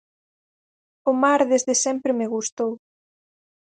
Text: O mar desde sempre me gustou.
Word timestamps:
O 1.09 1.11
mar 1.23 1.41
desde 1.51 1.73
sempre 1.85 2.11
me 2.19 2.27
gustou. 2.33 2.71